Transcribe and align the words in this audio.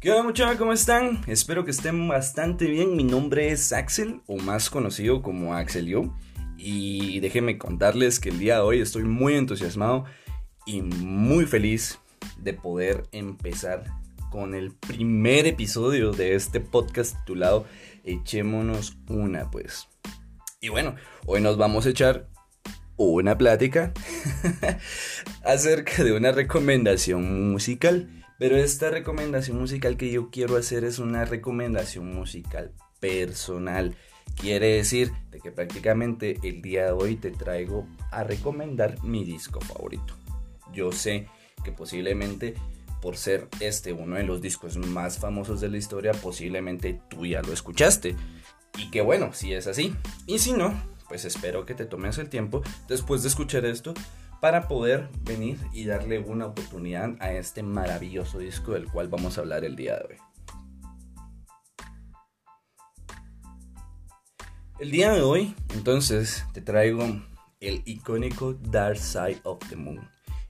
¿Qué 0.00 0.10
onda 0.10 0.22
muchachos? 0.22 0.56
¿Cómo 0.56 0.72
están? 0.72 1.20
Espero 1.26 1.66
que 1.66 1.72
estén 1.72 2.08
bastante 2.08 2.64
bien. 2.64 2.96
Mi 2.96 3.04
nombre 3.04 3.50
es 3.50 3.70
Axel, 3.70 4.22
o 4.26 4.38
más 4.38 4.70
conocido 4.70 5.20
como 5.20 5.54
Axel 5.54 5.88
Yo. 5.88 6.16
Y 6.56 7.20
déjenme 7.20 7.58
contarles 7.58 8.18
que 8.18 8.30
el 8.30 8.38
día 8.38 8.54
de 8.54 8.60
hoy 8.62 8.80
estoy 8.80 9.02
muy 9.04 9.34
entusiasmado 9.34 10.06
y 10.64 10.80
muy 10.80 11.44
feliz 11.44 11.98
de 12.38 12.54
poder 12.54 13.02
empezar 13.12 13.84
con 14.30 14.54
el 14.54 14.72
primer 14.72 15.46
episodio 15.46 16.12
de 16.12 16.34
este 16.34 16.60
podcast 16.60 17.18
titulado 17.18 17.66
Echémonos 18.02 18.96
una, 19.06 19.50
pues. 19.50 19.86
Y 20.62 20.70
bueno, 20.70 20.94
hoy 21.26 21.42
nos 21.42 21.58
vamos 21.58 21.84
a 21.84 21.90
echar 21.90 22.26
una 22.96 23.36
plática 23.36 23.92
acerca 25.44 26.02
de 26.04 26.12
una 26.14 26.32
recomendación 26.32 27.52
musical. 27.52 28.08
Pero 28.40 28.56
esta 28.56 28.88
recomendación 28.88 29.58
musical 29.58 29.98
que 29.98 30.10
yo 30.10 30.30
quiero 30.30 30.56
hacer 30.56 30.84
es 30.84 30.98
una 30.98 31.26
recomendación 31.26 32.14
musical 32.14 32.72
personal. 32.98 33.94
Quiere 34.34 34.76
decir 34.76 35.12
de 35.30 35.40
que 35.40 35.52
prácticamente 35.52 36.38
el 36.42 36.62
día 36.62 36.86
de 36.86 36.92
hoy 36.92 37.16
te 37.16 37.32
traigo 37.32 37.86
a 38.10 38.24
recomendar 38.24 39.04
mi 39.04 39.24
disco 39.24 39.60
favorito. 39.60 40.16
Yo 40.72 40.90
sé 40.90 41.26
que 41.62 41.70
posiblemente 41.70 42.54
por 43.02 43.18
ser 43.18 43.46
este 43.60 43.92
uno 43.92 44.16
de 44.16 44.22
los 44.22 44.40
discos 44.40 44.78
más 44.78 45.18
famosos 45.18 45.60
de 45.60 45.68
la 45.68 45.76
historia, 45.76 46.12
posiblemente 46.12 46.98
tú 47.10 47.26
ya 47.26 47.42
lo 47.42 47.52
escuchaste. 47.52 48.16
Y 48.78 48.90
que 48.90 49.02
bueno, 49.02 49.34
si 49.34 49.52
es 49.52 49.66
así. 49.66 49.94
Y 50.26 50.38
si 50.38 50.54
no, 50.54 50.72
pues 51.10 51.26
espero 51.26 51.66
que 51.66 51.74
te 51.74 51.84
tomes 51.84 52.16
el 52.16 52.30
tiempo 52.30 52.62
después 52.88 53.22
de 53.22 53.28
escuchar 53.28 53.66
esto 53.66 53.92
para 54.40 54.68
poder 54.68 55.08
venir 55.22 55.58
y 55.72 55.84
darle 55.84 56.18
una 56.18 56.46
oportunidad 56.46 57.14
a 57.20 57.32
este 57.32 57.62
maravilloso 57.62 58.38
disco 58.38 58.72
del 58.72 58.90
cual 58.90 59.08
vamos 59.08 59.36
a 59.36 59.42
hablar 59.42 59.64
el 59.64 59.76
día 59.76 59.96
de 59.96 60.04
hoy. 60.04 60.16
El 64.78 64.90
día 64.90 65.12
de 65.12 65.20
hoy, 65.20 65.54
entonces, 65.74 66.46
te 66.54 66.62
traigo 66.62 67.04
el 67.60 67.82
icónico 67.84 68.54
Dark 68.54 68.96
Side 68.96 69.40
of 69.44 69.58
the 69.68 69.76
Moon, 69.76 70.00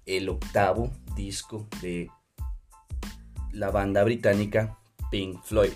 el 0.07 0.29
octavo 0.29 0.93
disco 1.17 1.67
de 1.83 2.09
la 3.51 3.73
banda 3.73 4.05
británica 4.05 4.79
Pink 5.11 5.43
Floyd. 5.43 5.73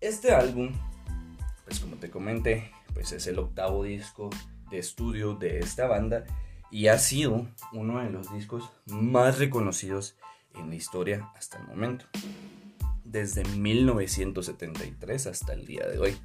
Este 0.00 0.32
álbum, 0.32 0.72
pues 1.64 1.80
como 1.80 1.96
te 1.96 2.10
comenté, 2.10 2.70
pues 2.94 3.10
es 3.10 3.26
el 3.26 3.40
octavo 3.40 3.82
disco 3.82 4.30
de 4.70 4.78
estudio 4.78 5.34
de 5.34 5.58
esta 5.58 5.86
banda 5.86 6.24
y 6.70 6.88
ha 6.88 6.98
sido 6.98 7.46
uno 7.72 8.02
de 8.02 8.10
los 8.10 8.32
discos 8.32 8.70
más 8.86 9.38
reconocidos 9.38 10.16
en 10.54 10.68
la 10.70 10.74
historia 10.74 11.30
hasta 11.36 11.58
el 11.58 11.66
momento, 11.66 12.06
desde 13.04 13.44
1973 13.44 15.26
hasta 15.26 15.52
el 15.52 15.66
día 15.66 15.86
de 15.86 15.98
hoy. 15.98 16.16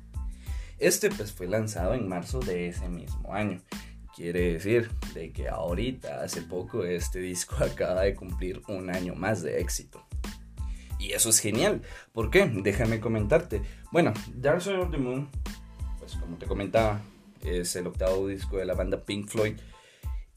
Este 0.78 1.10
pues 1.10 1.32
fue 1.32 1.48
lanzado 1.48 1.94
en 1.94 2.08
marzo 2.08 2.40
de 2.40 2.68
ese 2.68 2.90
mismo 2.90 3.34
año. 3.34 3.62
Quiere 4.16 4.54
decir 4.54 4.90
de 5.14 5.32
que 5.32 5.48
ahorita, 5.48 6.24
hace 6.24 6.42
poco, 6.42 6.84
este 6.84 7.20
disco 7.20 7.56
acaba 7.64 8.02
de 8.02 8.16
cumplir 8.16 8.62
un 8.68 8.90
año 8.90 9.14
más 9.16 9.42
de 9.42 9.62
éxito. 9.62 10.06
Y 11.00 11.14
eso 11.14 11.30
es 11.30 11.40
genial. 11.40 11.82
¿Por 12.14 12.30
qué? 12.30 12.46
Déjame 12.46 13.00
comentarte. 13.00 13.62
Bueno, 13.92 14.14
Dark 14.36 14.62
Side 14.62 14.78
of 14.78 14.92
the 14.92 14.98
Moon, 14.98 15.30
pues 15.98 16.16
como 16.16 16.38
te 16.38 16.46
comentaba, 16.46 17.02
es 17.44 17.76
el 17.76 17.88
octavo 17.88 18.28
disco 18.28 18.58
de 18.58 18.66
la 18.66 18.74
banda 18.74 19.04
Pink 19.04 19.28
Floyd. 19.28 19.58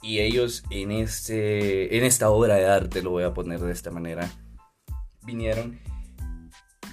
Y 0.03 0.21
ellos 0.21 0.65
en, 0.71 0.91
este, 0.91 1.97
en 1.97 2.05
esta 2.05 2.29
obra 2.29 2.57
de 2.57 2.67
arte, 2.67 3.03
lo 3.03 3.11
voy 3.11 3.25
a 3.25 3.33
poner 3.33 3.61
de 3.61 3.73
esta 3.73 3.91
manera, 3.91 4.31
vinieron 5.23 5.81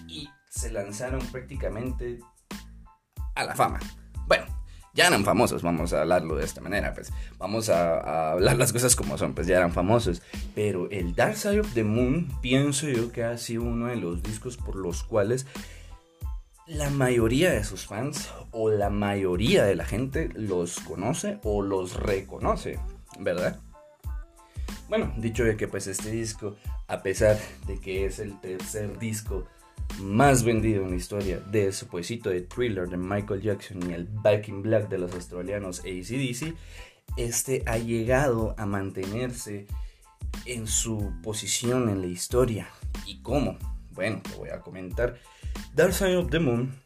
y 0.07 0.29
se 0.49 0.71
lanzaron 0.71 1.19
prácticamente 1.27 2.19
a 3.35 3.43
la 3.43 3.53
fama. 3.53 3.79
Bueno, 4.27 4.45
ya 4.93 5.07
eran 5.07 5.25
famosos, 5.25 5.61
vamos 5.61 5.91
a 5.91 6.01
hablarlo 6.01 6.35
de 6.35 6.45
esta 6.45 6.61
manera, 6.61 6.93
pues 6.93 7.11
vamos 7.37 7.69
a, 7.69 7.99
a, 7.99 8.31
hablar 8.31 8.57
las 8.57 8.71
cosas 8.71 8.95
como 8.95 9.17
son, 9.17 9.33
pues 9.33 9.45
ya 9.45 9.57
eran 9.57 9.73
famosos. 9.73 10.21
Pero 10.55 10.89
el 10.89 11.13
Dark 11.13 11.35
Side 11.35 11.59
of 11.59 11.73
the 11.73 11.83
Moon, 11.83 12.29
pienso 12.41 12.87
yo 12.87 13.11
que 13.11 13.25
ha 13.25 13.37
sido 13.37 13.63
uno 13.63 13.87
de 13.87 13.97
los 13.97 14.23
discos 14.23 14.55
por 14.55 14.77
los 14.77 15.03
cuales 15.03 15.47
la 16.75 16.89
mayoría 16.89 17.51
de 17.51 17.63
sus 17.65 17.85
fans 17.85 18.29
o 18.51 18.69
la 18.69 18.89
mayoría 18.89 19.65
de 19.65 19.75
la 19.75 19.83
gente 19.83 20.29
los 20.33 20.79
conoce 20.79 21.39
o 21.43 21.61
los 21.61 21.95
reconoce, 21.95 22.79
¿verdad? 23.19 23.59
Bueno, 24.87 25.13
dicho 25.17 25.43
de 25.43 25.57
que 25.57 25.67
pues 25.67 25.87
este 25.87 26.11
disco, 26.11 26.55
a 26.87 27.01
pesar 27.01 27.37
de 27.67 27.79
que 27.79 28.05
es 28.05 28.19
el 28.19 28.39
tercer 28.39 28.97
disco 28.99 29.47
más 29.99 30.43
vendido 30.43 30.83
en 30.83 30.91
la 30.91 30.95
historia 30.95 31.39
de 31.39 31.73
su 31.73 31.87
poesito 31.87 32.29
de 32.29 32.41
thriller 32.41 32.87
de 32.87 32.97
Michael 32.97 33.41
Jackson 33.41 33.89
y 33.89 33.93
el 33.93 34.05
Back 34.05 34.47
in 34.47 34.61
Black 34.61 34.87
de 34.87 34.97
los 34.97 35.13
australianos 35.13 35.81
ACDC, 35.81 36.55
este 37.17 37.63
ha 37.65 37.77
llegado 37.77 38.55
a 38.57 38.65
mantenerse 38.65 39.67
en 40.45 40.67
su 40.67 41.11
posición 41.21 41.89
en 41.89 41.99
la 41.99 42.07
historia. 42.07 42.69
¿Y 43.05 43.21
cómo? 43.21 43.57
Bueno, 43.91 44.21
te 44.23 44.35
voy 44.37 44.49
a 44.49 44.61
comentar. 44.61 45.19
Dark 45.73 45.93
Side 45.93 46.17
of 46.17 46.29
the 46.29 46.39
Moon 46.39 46.77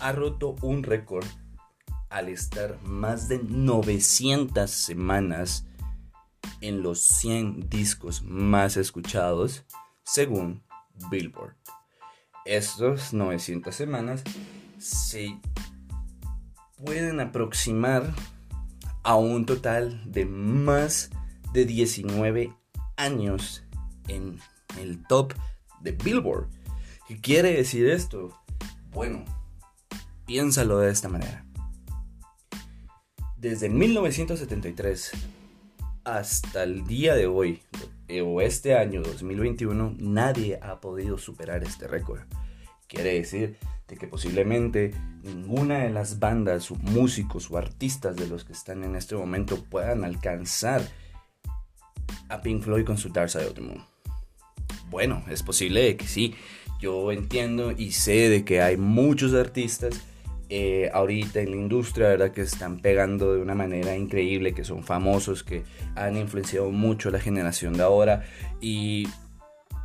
ha 0.00 0.10
roto 0.10 0.56
un 0.62 0.82
récord 0.82 1.24
al 2.10 2.28
estar 2.28 2.76
más 2.82 3.28
de 3.28 3.38
900 3.38 4.68
semanas 4.68 5.64
en 6.60 6.82
los 6.82 7.04
100 7.04 7.68
discos 7.68 8.22
más 8.24 8.76
escuchados 8.76 9.64
según 10.02 10.64
Billboard. 11.08 11.54
Estos 12.44 13.12
900 13.12 13.72
semanas 13.72 14.24
se 14.78 15.38
pueden 16.84 17.20
aproximar 17.20 18.12
a 19.04 19.14
un 19.14 19.46
total 19.46 20.02
de 20.04 20.24
más 20.24 21.10
de 21.52 21.64
19 21.64 22.52
años 22.96 23.62
en 24.08 24.40
el 24.80 25.06
top 25.06 25.32
de 25.80 25.92
Billboard. 25.92 26.55
¿Qué 27.06 27.20
quiere 27.20 27.52
decir 27.52 27.88
esto? 27.88 28.36
Bueno, 28.90 29.24
piénsalo 30.26 30.78
de 30.78 30.90
esta 30.90 31.08
manera. 31.08 31.44
Desde 33.36 33.68
1973 33.68 35.12
hasta 36.02 36.64
el 36.64 36.84
día 36.84 37.14
de 37.14 37.26
hoy, 37.26 37.62
eh, 38.08 38.22
o 38.22 38.40
este 38.40 38.76
año 38.76 39.02
2021, 39.02 39.94
nadie 39.98 40.58
ha 40.60 40.80
podido 40.80 41.16
superar 41.16 41.62
este 41.62 41.86
récord. 41.86 42.22
Quiere 42.88 43.14
decir 43.14 43.56
de 43.86 43.96
que 43.96 44.08
posiblemente 44.08 44.92
ninguna 45.22 45.78
de 45.78 45.90
las 45.90 46.18
bandas, 46.18 46.72
músicos 46.72 47.50
o 47.52 47.56
artistas 47.56 48.16
de 48.16 48.26
los 48.26 48.44
que 48.44 48.52
están 48.52 48.82
en 48.82 48.96
este 48.96 49.14
momento 49.14 49.62
puedan 49.62 50.02
alcanzar 50.02 50.82
a 52.28 52.40
Pink 52.42 52.62
Floyd 52.62 52.84
con 52.84 52.98
su 52.98 53.10
Dark 53.10 53.30
Side 53.30 53.46
of. 53.46 53.58
Bueno, 54.90 55.24
es 55.28 55.44
posible 55.44 55.96
que 55.96 56.06
sí. 56.06 56.34
Yo 56.80 57.12
entiendo 57.12 57.72
y 57.72 57.92
sé 57.92 58.28
de 58.28 58.44
que 58.44 58.60
hay 58.60 58.76
muchos 58.76 59.34
artistas 59.34 60.00
eh, 60.48 60.90
ahorita 60.94 61.40
en 61.40 61.50
la 61.50 61.56
industria, 61.56 62.08
¿verdad? 62.08 62.30
Que 62.30 62.42
están 62.42 62.78
pegando 62.78 63.34
de 63.34 63.40
una 63.40 63.54
manera 63.54 63.96
increíble, 63.96 64.54
que 64.54 64.64
son 64.64 64.84
famosos, 64.84 65.42
que 65.42 65.64
han 65.96 66.16
influenciado 66.16 66.70
mucho 66.70 67.10
la 67.10 67.18
generación 67.18 67.72
de 67.72 67.82
ahora. 67.82 68.24
Y 68.60 69.08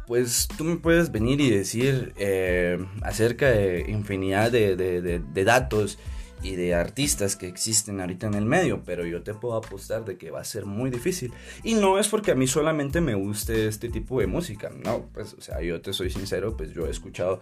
pues 0.06 0.48
tú 0.58 0.66
me 0.66 0.76
puedes 0.76 1.12
venir 1.12 1.42
y 1.42 1.50
decir 1.50 2.14
eh, 2.18 2.78
acerca 3.02 3.50
de 3.50 3.86
infinidad 3.90 4.52
de, 4.52 5.22
datos 5.46 5.98
y 6.42 6.56
de 6.56 6.74
artistas 6.74 7.36
que 7.36 7.48
existen 7.48 8.02
ahorita 8.02 8.28
en 8.28 8.34
el 8.34 8.46
medio, 8.46 8.84
pero 8.84 9.06
yo 9.06 9.24
te 9.24 9.34
puedo 9.34 9.56
apostar 9.56 10.06
de 10.06 10.18
que 10.18 10.32
va 10.32 10.42
a 10.42 10.46
ser 10.46 10.66
muy 10.66 10.90
difícil. 10.90 11.32
Y 11.64 11.76
no 11.76 12.00
es 12.00 12.08
porque 12.08 12.32
a 12.32 12.36
mí 12.36 12.48
solamente 12.48 13.02
me 13.02 13.14
guste 13.14 13.68
este 13.68 13.90
tipo 13.90 14.20
de 14.20 14.28
música, 14.28 14.70
no, 14.70 15.08
pues, 15.14 15.34
o 15.34 15.42
sea, 15.42 15.62
yo 15.62 15.82
te 15.82 15.94
soy 15.94 16.10
sincero, 16.10 16.56
pues 16.58 16.74
yo 16.74 16.88
he 16.88 16.90
escuchado 16.90 17.42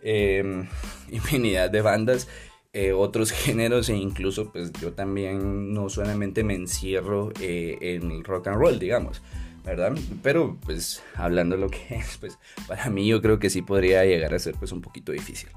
eh, 0.00 0.64
infinidad 1.10 1.70
de 1.70 1.82
bandas 1.82 2.28
eh, 2.74 2.92
otros 2.92 3.32
géneros 3.32 3.88
e 3.88 3.96
incluso 3.96 4.52
pues 4.52 4.72
yo 4.74 4.92
también 4.92 5.72
no 5.72 5.88
solamente 5.88 6.44
me 6.44 6.54
encierro 6.54 7.32
eh, 7.40 7.78
en 7.80 8.10
el 8.10 8.24
rock 8.24 8.48
and 8.48 8.58
roll, 8.58 8.78
digamos, 8.78 9.22
¿verdad? 9.64 9.96
Pero 10.22 10.58
pues 10.64 11.02
hablando 11.14 11.56
de 11.56 11.62
lo 11.62 11.70
que 11.70 11.96
es, 11.96 12.18
pues 12.18 12.38
para 12.66 12.90
mí 12.90 13.06
yo 13.06 13.22
creo 13.22 13.38
que 13.38 13.50
sí 13.50 13.62
podría 13.62 14.04
llegar 14.04 14.34
a 14.34 14.38
ser 14.38 14.54
pues 14.54 14.72
un 14.72 14.82
poquito 14.82 15.12
difícil. 15.12 15.48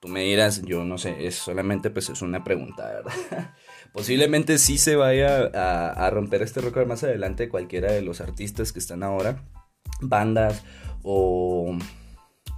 Tú 0.00 0.08
me 0.08 0.20
dirás, 0.20 0.62
yo 0.62 0.84
no 0.84 0.98
sé, 0.98 1.26
es 1.26 1.36
solamente 1.36 1.90
pues 1.90 2.10
es 2.10 2.22
una 2.22 2.44
pregunta, 2.44 2.86
¿verdad? 2.86 3.54
Posiblemente 3.92 4.58
sí 4.58 4.78
se 4.78 4.94
vaya 4.96 5.50
a, 5.54 6.06
a 6.06 6.10
romper 6.10 6.42
este 6.42 6.60
récord 6.60 6.86
más 6.86 7.02
adelante 7.02 7.48
cualquiera 7.48 7.92
de 7.92 8.02
los 8.02 8.20
artistas 8.20 8.72
que 8.72 8.78
están 8.78 9.02
ahora, 9.02 9.42
bandas 10.00 10.62
o 11.02 11.76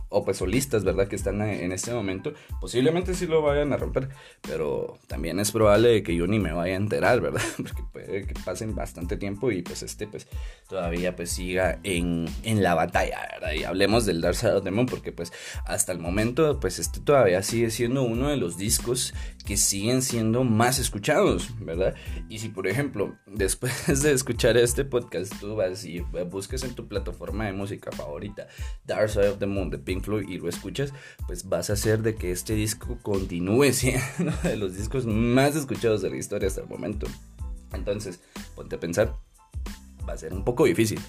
o 0.08 0.24
pues 0.24 0.38
solistas, 0.38 0.84
¿verdad? 0.84 1.08
Que 1.08 1.16
están 1.16 1.40
en 1.42 1.72
este 1.72 1.92
momento, 1.92 2.32
posiblemente 2.60 3.14
sí 3.14 3.26
lo 3.26 3.42
vayan 3.42 3.72
a 3.72 3.76
romper, 3.76 4.08
pero 4.42 4.98
también 5.06 5.38
es 5.40 5.52
probable 5.52 6.02
que 6.02 6.14
yo 6.14 6.26
ni 6.26 6.38
me 6.38 6.52
vaya 6.52 6.74
a 6.74 6.76
enterar, 6.76 7.20
¿verdad? 7.20 7.42
Porque 7.56 7.82
puede 7.92 8.26
que 8.26 8.34
pasen 8.44 8.74
bastante 8.74 9.16
tiempo 9.16 9.50
y 9.50 9.62
pues 9.62 9.82
este 9.82 10.06
pues 10.06 10.26
todavía 10.68 11.14
pues 11.16 11.30
siga 11.30 11.78
en, 11.82 12.26
en 12.42 12.62
la 12.62 12.74
batalla, 12.74 13.28
¿verdad? 13.32 13.52
Y 13.52 13.64
hablemos 13.64 14.06
del 14.06 14.20
Dark 14.20 14.36
Side 14.36 14.52
of 14.52 14.64
the 14.64 14.70
Moon 14.70 14.86
porque 14.86 15.12
pues 15.12 15.32
hasta 15.66 15.92
el 15.92 15.98
momento 15.98 16.60
pues 16.60 16.78
este 16.78 17.00
todavía 17.00 17.42
sigue 17.42 17.70
siendo 17.70 18.02
uno 18.02 18.28
de 18.28 18.36
los 18.36 18.56
discos 18.56 19.14
que 19.48 19.56
siguen 19.56 20.02
siendo 20.02 20.44
más 20.44 20.78
escuchados, 20.78 21.48
¿verdad? 21.58 21.94
Y 22.28 22.38
si 22.38 22.50
por 22.50 22.66
ejemplo 22.66 23.16
después 23.26 24.02
de 24.02 24.12
escuchar 24.12 24.58
este 24.58 24.84
podcast 24.84 25.32
tú 25.40 25.56
vas 25.56 25.86
y 25.86 26.00
busques 26.30 26.64
en 26.64 26.74
tu 26.74 26.86
plataforma 26.86 27.46
de 27.46 27.54
música 27.54 27.90
favorita 27.90 28.46
Dark 28.84 29.08
Side 29.08 29.30
of 29.30 29.38
the 29.38 29.46
Moon 29.46 29.70
de 29.70 29.78
Pink 29.78 30.06
y 30.28 30.36
lo 30.36 30.50
escuchas, 30.50 30.92
pues 31.26 31.48
vas 31.48 31.70
a 31.70 31.72
hacer 31.72 32.02
de 32.02 32.14
que 32.14 32.30
este 32.30 32.52
disco 32.56 32.98
continúe 33.00 33.64
siendo 33.72 34.32
de 34.42 34.56
los 34.56 34.76
discos 34.76 35.06
más 35.06 35.56
escuchados 35.56 36.02
de 36.02 36.10
la 36.10 36.16
historia 36.18 36.48
hasta 36.48 36.60
el 36.60 36.68
momento. 36.68 37.06
Entonces, 37.72 38.20
ponte 38.54 38.76
a 38.76 38.80
pensar, 38.80 39.16
va 40.06 40.12
a 40.12 40.18
ser 40.18 40.34
un 40.34 40.44
poco 40.44 40.66
difícil. 40.66 41.00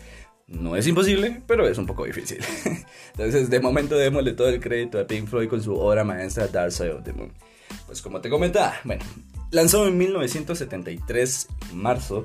No 0.47 0.77
es 0.77 0.87
imposible, 0.87 1.43
pero 1.45 1.67
es 1.67 1.77
un 1.77 1.85
poco 1.85 2.05
difícil. 2.05 2.39
Entonces, 3.11 3.49
de 3.49 3.59
momento 3.59 3.97
démosle 3.97 4.31
todo 4.31 4.47
el 4.47 4.61
crédito 4.61 4.97
a 4.97 5.05
Pink 5.05 5.27
Floyd 5.27 5.49
con 5.49 5.61
su 5.61 5.75
obra 5.75 6.05
maestra 6.05 6.47
Dark 6.47 6.71
Side 6.71 6.93
of 6.93 7.03
the 7.03 7.11
Moon. 7.11 7.33
Pues 7.89 8.03
como 8.03 8.21
te 8.21 8.29
comentaba, 8.29 8.75
bueno, 8.83 9.03
lanzado 9.49 9.87
en 9.87 9.97
1973, 9.97 11.47
en 11.71 11.77
marzo, 11.79 12.23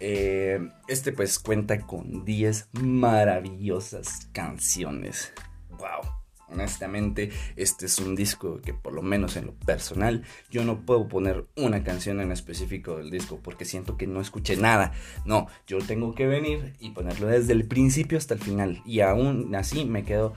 eh, 0.00 0.58
este 0.88 1.12
pues 1.12 1.38
cuenta 1.38 1.86
con 1.86 2.24
10 2.24 2.70
maravillosas 2.80 4.30
canciones 4.32 5.34
wow. 5.82 6.10
Honestamente, 6.48 7.30
este 7.56 7.84
es 7.84 7.98
un 7.98 8.14
disco 8.14 8.62
que 8.62 8.72
por 8.72 8.94
lo 8.94 9.02
menos 9.02 9.36
en 9.36 9.46
lo 9.46 9.54
personal 9.54 10.24
yo 10.50 10.64
no 10.64 10.86
puedo 10.86 11.08
poner 11.08 11.46
una 11.56 11.84
canción 11.84 12.20
en 12.20 12.32
específico 12.32 12.96
del 12.96 13.10
disco 13.10 13.40
porque 13.42 13.66
siento 13.66 13.98
que 13.98 14.06
no 14.06 14.20
escuché 14.20 14.56
nada. 14.56 14.92
No, 15.26 15.46
yo 15.66 15.78
tengo 15.78 16.14
que 16.14 16.26
venir 16.26 16.74
y 16.78 16.92
ponerlo 16.92 17.26
desde 17.26 17.52
el 17.52 17.66
principio 17.66 18.16
hasta 18.16 18.32
el 18.32 18.40
final 18.40 18.82
y 18.86 19.00
aún 19.00 19.54
así 19.54 19.84
me 19.84 20.04
quedo 20.04 20.34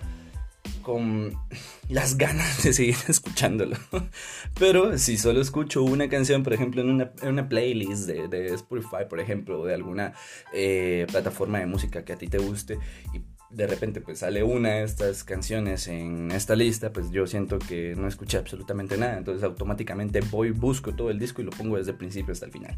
con 0.86 1.34
las 1.90 2.18
ganas 2.18 2.64
de 2.64 2.72
seguir 2.72 2.96
escuchándolo. 3.10 3.76
Pero 4.60 4.98
si 4.98 5.18
solo 5.18 5.42
escucho 5.42 5.84
una 5.84 6.08
canción, 6.08 6.44
por 6.44 6.54
ejemplo, 6.54 6.82
en 6.82 6.90
una, 7.24 7.50
playlist 7.50 8.08
de, 8.08 8.54
Spotify, 8.54 9.06
por 9.10 9.20
ejemplo, 9.20 9.60
o 9.60 9.66
de 9.66 9.74
alguna 9.74 10.14
eh, 10.54 11.08
plataforma 11.12 11.60
de 11.60 11.66
música 11.66 12.06
que 12.06 12.14
a 12.14 12.18
ti 12.18 12.28
te 12.28 12.38
guste, 12.38 12.80
y 13.14 13.22
de 13.50 13.68
repente 13.68 14.02
pues 14.02 14.20
sale 14.20 14.44
una 14.44 14.70
de 14.70 14.84
estas 14.84 15.24
canciones 15.24 15.88
en 15.88 16.32
esta 16.32 16.56
lista, 16.56 16.92
pues 16.92 17.10
yo 17.12 17.26
siento 17.26 17.58
que 17.58 17.96
no 17.96 18.08
escuché 18.08 18.38
absolutamente 18.38 18.98
nada, 18.98 19.18
entonces 19.18 19.44
automáticamente 19.44 20.20
voy, 20.20 20.52
busco 20.52 20.94
todo 20.94 21.10
el 21.10 21.20
disco 21.20 21.42
y 21.42 21.46
lo 21.46 21.52
pongo 21.52 21.78
desde 21.78 21.92
el 21.92 21.98
principio 21.98 22.34
hasta 22.34 22.46
el 22.46 22.52
final. 22.52 22.78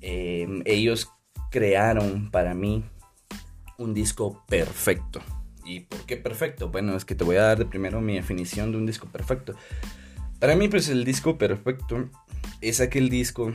Em, 0.00 0.62
ellos 0.64 1.10
crearon 1.50 2.30
para 2.30 2.54
mí 2.54 2.84
un 3.78 3.94
disco 3.94 4.44
perfecto. 4.48 5.20
¿Y 5.64 5.80
por 5.80 6.04
qué 6.06 6.16
perfecto? 6.16 6.70
Bueno, 6.70 6.96
es 6.96 7.04
que 7.04 7.14
te 7.14 7.24
voy 7.24 7.36
a 7.36 7.42
dar 7.42 7.58
de 7.58 7.66
primero 7.66 8.00
mi 8.00 8.14
definición 8.14 8.72
de 8.72 8.78
un 8.78 8.86
disco 8.86 9.06
perfecto. 9.06 9.54
Para 10.38 10.56
mí 10.56 10.68
pues 10.68 10.88
el 10.88 11.04
disco 11.04 11.38
perfecto 11.38 12.10
es 12.60 12.80
aquel 12.80 13.08
disco 13.08 13.52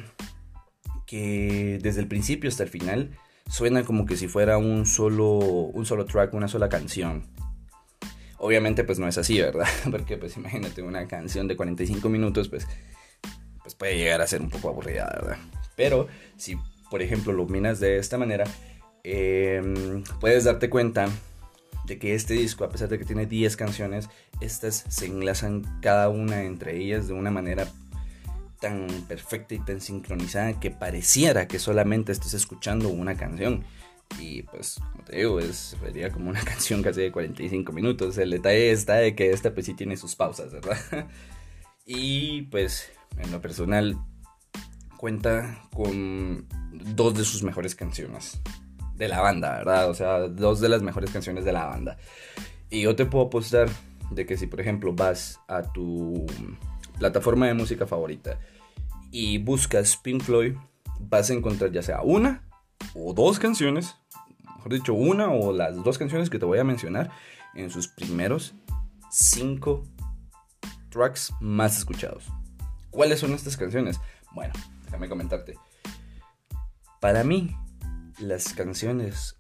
que 1.06 1.80
desde 1.82 2.02
el 2.02 2.08
principio 2.08 2.50
hasta 2.50 2.64
el 2.64 2.70
final 2.70 3.18
suena 3.50 3.84
como 3.84 4.06
que 4.06 4.18
si 4.18 4.28
fuera 4.28 4.58
un 4.58 4.86
solo, 4.86 5.38
un 5.38 5.86
solo 5.86 6.06
track, 6.06 6.34
una 6.34 6.48
sola 6.48 6.70
canción. 6.70 7.26
Obviamente 8.38 8.84
pues 8.84 9.00
no 9.00 9.08
es 9.08 9.18
así, 9.18 9.40
¿verdad? 9.42 9.68
Porque 9.92 10.18
pues 10.18 10.38
imagínate 10.38 10.82
una 10.82 11.08
canción 11.08 11.48
de 11.48 11.56
45 11.56 12.08
minutos 12.10 12.50
pues, 12.50 12.68
pues 13.62 13.76
puede 13.76 13.98
llegar 13.98 14.22
a 14.22 14.28
ser 14.28 14.42
un 14.42 14.50
poco 14.50 14.70
aburrida, 14.70 15.06
¿verdad? 15.14 15.38
Pero 15.76 16.08
si 16.38 16.58
por 16.90 17.02
ejemplo 17.02 17.34
lo 17.34 17.46
miras 17.48 17.80
de 17.80 17.98
esta 17.98 18.18
manera, 18.18 18.46
em, 19.04 20.04
puedes 20.20 20.44
darte 20.44 20.70
cuenta 20.70 21.10
de 21.88 21.98
que 21.98 22.14
este 22.14 22.34
disco, 22.34 22.64
a 22.64 22.70
pesar 22.70 22.90
de 22.90 23.00
que 23.00 23.06
tiene 23.06 23.26
10 23.26 23.56
canciones, 23.56 24.10
estas 24.42 24.86
se 24.88 25.06
enlazan 25.06 25.64
cada 25.82 26.10
una 26.10 26.44
entre 26.44 26.78
ellas 26.78 27.08
de 27.08 27.14
una 27.14 27.32
manera 27.32 27.68
tan 28.60 28.88
perfecta 29.08 29.56
y 29.56 29.60
tan 29.60 29.82
sincronizada 29.82 30.60
que 30.60 30.70
pareciera 30.70 31.48
que 31.48 31.60
solamente 31.60 32.12
estés 32.12 32.34
escuchando 32.34 32.90
una 32.90 33.16
canción. 33.16 33.64
Y 34.20 34.44
pues, 34.44 34.80
como 34.92 35.04
te 35.04 35.18
digo, 35.18 35.40
es, 35.40 35.78
sería 35.82 36.12
como 36.12 36.30
una 36.30 36.42
canción 36.44 36.84
casi 36.84 37.02
de 37.02 37.12
45 37.12 37.72
minutos. 37.72 38.18
El 38.18 38.32
detalle 38.32 38.72
está 38.72 38.96
de 38.96 39.16
que 39.16 39.32
esta 39.32 39.54
pues 39.54 39.66
sí 39.66 39.74
tiene 39.74 39.98
sus 39.98 40.16
pausas, 40.16 40.52
¿verdad? 40.52 40.78
Y 41.90 42.42
pues, 42.52 42.92
en 43.18 43.32
lo 43.32 43.40
personal, 43.40 43.98
cuenta 44.98 45.64
con 45.74 46.46
dos 46.74 47.14
de 47.14 47.24
sus 47.24 47.44
mejores 47.44 47.76
canciones 47.76 48.42
de 48.98 49.08
la 49.08 49.22
banda, 49.22 49.58
¿verdad? 49.58 49.90
O 49.90 49.94
sea, 49.94 50.28
dos 50.28 50.60
de 50.60 50.70
las 50.70 50.82
mejores 50.82 51.12
canciones 51.12 51.46
de 51.46 51.54
la 51.54 51.66
banda. 51.66 51.98
Y 52.70 52.82
yo 52.82 52.96
te 52.96 53.06
puedo 53.06 53.26
apostar 53.26 53.70
de 54.12 54.26
que 54.26 54.38
si, 54.38 54.48
por 54.48 54.60
ejemplo, 54.60 54.94
vas 54.94 55.40
a 55.48 55.62
tu 55.62 56.26
plataforma 56.98 57.48
de 57.48 57.54
música 57.54 57.86
favorita 57.86 58.40
y 59.12 59.38
buscas 59.38 59.98
Pink 59.98 60.24
Floyd, 60.24 60.56
vas 61.00 61.30
a 61.30 61.34
encontrar 61.34 61.72
ya 61.72 61.84
sea 61.84 62.02
una 62.02 62.44
o 62.96 63.14
dos 63.14 63.40
canciones, 63.40 63.96
mejor 64.56 64.74
dicho, 64.74 64.94
una 64.94 65.32
o 65.32 65.54
las 65.54 65.84
dos 65.84 65.98
canciones 65.98 66.30
que 66.30 66.40
te 66.40 66.46
voy 66.46 66.60
a 66.60 66.64
mencionar 66.64 67.12
en 67.54 67.70
sus 67.70 67.88
primeros 67.88 68.54
cinco 69.12 69.84
tracks 70.90 71.34
más 71.40 71.78
escuchados. 71.78 72.26
¿Cuáles 72.90 73.20
son 73.20 73.34
estas 73.34 73.58
canciones? 73.58 74.00
Bueno, 74.34 74.54
déjame 74.86 75.08
comentarte. 75.08 75.56
Para 77.00 77.24
mí, 77.24 77.56
las 78.20 78.54
canciones 78.54 79.38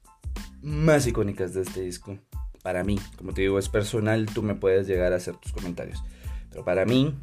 más 0.62 1.08
icónicas 1.08 1.54
de 1.54 1.62
este 1.62 1.82
disco, 1.82 2.18
para 2.64 2.84
mí, 2.84 3.00
como 3.18 3.34
te 3.34 3.42
digo, 3.42 3.60
es 3.60 3.70
personal, 3.70 4.26
tú 4.26 4.44
me 4.44 4.56
puedes 4.56 4.88
llegar 4.88 5.14
a 5.14 5.18
hacer 5.18 5.36
tus 5.38 5.54
comentarios. 5.54 6.04
Pero 6.50 6.66
para 6.66 6.86
mí, 6.86 7.18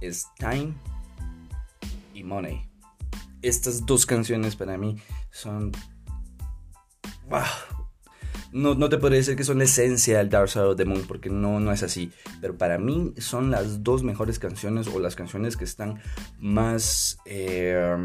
es 0.00 0.26
Time 0.38 0.74
y 2.14 2.24
Money. 2.24 2.68
Estas 3.42 3.86
dos 3.86 4.06
canciones 4.06 4.56
para 4.56 4.76
mí 4.76 4.96
son... 5.30 5.72
No, 8.52 8.74
no, 8.74 8.88
te 8.88 8.98
podría 8.98 9.18
decir 9.18 9.36
que 9.36 9.44
son 9.44 9.58
la 9.58 9.64
esencia 9.64 10.18
del 10.18 10.28
Dark 10.28 10.48
Side 10.48 10.64
of 10.64 10.76
the 10.76 10.84
Moon, 10.84 11.04
porque 11.06 11.30
no, 11.30 11.60
no 11.60 11.72
es 11.72 11.84
así. 11.84 12.10
Pero 12.40 12.58
para 12.58 12.78
mí 12.78 13.14
son 13.18 13.52
las 13.52 13.84
dos 13.84 14.02
mejores 14.02 14.40
canciones 14.40 14.88
o 14.88 14.98
las 14.98 15.14
canciones 15.14 15.56
que 15.56 15.64
están 15.64 16.02
más 16.40 17.18
eh, 17.24 17.96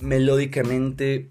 melódicamente 0.00 1.28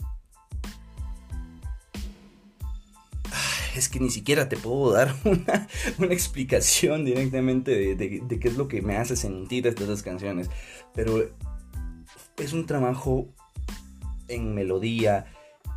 es 3.75 3.89
que 3.89 3.99
ni 3.99 4.09
siquiera 4.09 4.49
te 4.49 4.57
puedo 4.57 4.91
dar 4.91 5.13
una, 5.25 5.67
explicación 6.13 7.05
directamente 7.05 7.95
de, 7.95 8.39
qué 8.39 8.47
es 8.47 8.57
lo 8.57 8.67
que 8.67 8.81
me 8.81 8.97
hace 8.97 9.15
sentir 9.15 9.67
estas 9.67 9.87
dos 9.87 10.03
canciones. 10.03 10.49
Pero 10.93 11.29
es 12.37 12.53
un 12.53 12.65
trabajo 12.65 13.27
en 14.27 14.53
melodía, 14.55 15.25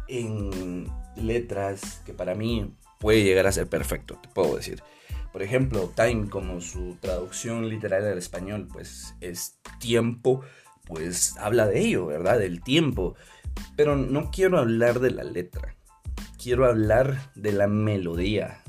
en 0.08 0.88
letras, 1.16 2.02
que 2.06 2.12
para 2.12 2.34
mí 2.34 2.72
puede 2.98 3.22
llegar 3.22 3.46
a 3.46 3.52
ser 3.52 3.68
perfecto, 3.68 4.18
te 4.22 4.28
puedo 4.28 4.56
decir. 4.56 4.82
Por 5.32 5.42
ejemplo, 5.42 5.92
Time, 5.94 6.28
como 6.28 6.60
su 6.60 6.96
traducción 7.00 7.68
literal 7.68 8.04
al 8.04 8.18
español, 8.18 8.66
pues 8.72 9.14
es 9.20 9.58
tiempo, 9.78 10.40
pues 10.86 11.36
habla 11.38 11.66
de 11.66 11.80
ello, 11.80 12.06
¿verdad? 12.06 12.38
Del 12.38 12.62
tiempo. 12.62 13.14
Pero 13.76 13.96
no 13.96 14.30
quiero 14.30 14.58
hablar 14.58 15.00
de 15.00 15.10
la 15.10 15.24
letra 15.24 15.77
quiero 16.38 16.66
hablar 16.66 17.32
de 17.34 17.52
la 17.52 17.66
melodía. 17.66 18.62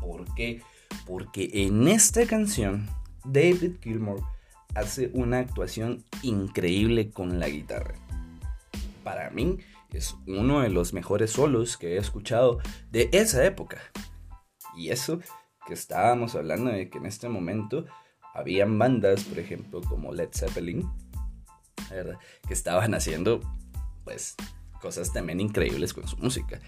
¿Por 0.00 0.34
qué? 0.34 0.62
Porque 1.06 1.50
en 1.52 1.86
esta 1.88 2.26
canción 2.26 2.88
David 3.24 3.76
Gilmour 3.82 4.22
hace 4.74 5.10
una 5.12 5.38
actuación 5.38 6.04
increíble 6.22 7.10
con 7.10 7.38
la 7.38 7.48
guitarra. 7.48 7.94
Para 9.04 9.30
mí 9.30 9.58
es 9.92 10.16
uno 10.26 10.60
de 10.60 10.70
los 10.70 10.92
mejores 10.92 11.32
solos 11.32 11.76
que 11.76 11.94
he 11.94 11.98
escuchado 11.98 12.58
de 12.90 13.10
esa 13.12 13.44
época. 13.44 13.78
Y 14.76 14.90
eso 14.90 15.20
que 15.66 15.74
estábamos 15.74 16.34
hablando 16.34 16.70
de 16.70 16.88
que 16.88 16.98
en 16.98 17.06
este 17.06 17.28
momento 17.28 17.86
habían 18.34 18.78
bandas, 18.78 19.24
por 19.24 19.38
ejemplo, 19.38 19.80
como 19.82 20.12
Led 20.12 20.30
Zeppelin, 20.32 20.88
que 22.46 22.54
estaban 22.54 22.94
haciendo 22.94 23.40
pues 24.04 24.36
cosas 24.80 25.12
también 25.12 25.40
increíbles 25.40 25.94
con 25.94 26.08
su 26.08 26.16
música. 26.16 26.60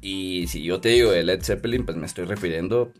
Y 0.00 0.46
si 0.48 0.62
yo 0.62 0.80
te 0.80 0.90
digo 0.90 1.10
de 1.10 1.24
Led 1.24 1.42
Zeppelin, 1.42 1.84
pues 1.84 1.96
me 1.96 2.06
estoy 2.06 2.26
refiriendo 2.26 2.92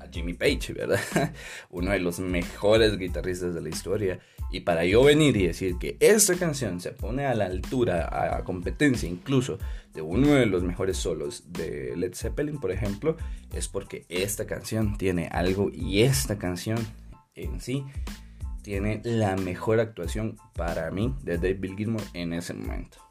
a 0.00 0.08
Jimmy 0.12 0.34
Page, 0.34 0.72
¿verdad? 0.74 1.00
Uno 1.70 1.92
de 1.92 2.00
los 2.00 2.20
mejores 2.20 2.98
guitarristas 2.98 3.54
de 3.54 3.62
la 3.62 3.68
historia. 3.68 4.20
Y 4.52 4.60
para 4.60 4.84
yo 4.84 5.04
venir 5.04 5.36
y 5.36 5.46
decir 5.46 5.76
que 5.78 5.96
esta 6.00 6.34
canción 6.34 6.80
se 6.80 6.90
pone 6.90 7.24
a 7.24 7.34
la 7.34 7.46
altura, 7.46 8.36
a 8.36 8.42
competencia 8.42 9.08
incluso 9.08 9.58
de 9.94 10.02
uno 10.02 10.34
de 10.34 10.46
los 10.46 10.62
mejores 10.62 10.96
solos 10.96 11.44
de 11.52 11.94
Led 11.96 12.14
Zeppelin, 12.14 12.58
por 12.58 12.72
ejemplo, 12.72 13.16
es 13.54 13.68
porque 13.68 14.06
esta 14.08 14.46
canción 14.46 14.96
tiene 14.98 15.28
algo 15.32 15.70
y 15.72 16.02
esta 16.02 16.38
canción 16.38 16.78
en 17.34 17.60
sí 17.60 17.84
tiene 18.62 19.00
la 19.04 19.36
mejor 19.36 19.80
actuación 19.80 20.36
para 20.54 20.90
mí 20.90 21.14
de 21.22 21.38
David 21.38 21.76
Gilmour 21.76 22.02
en 22.12 22.32
ese 22.32 22.54
momento. 22.54 23.09